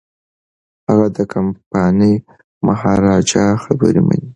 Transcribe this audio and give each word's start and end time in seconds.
هغه 0.87 1.07
د 1.15 1.19
کمپانۍ 1.33 2.15
او 2.21 2.25
مهاراجا 2.67 3.45
خبره 3.63 4.01
مني. 4.07 4.27